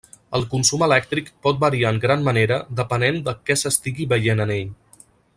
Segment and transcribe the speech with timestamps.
[0.37, 4.73] El consum elèctric pot variar en gran manera depenent de què s'estigui veient en ell.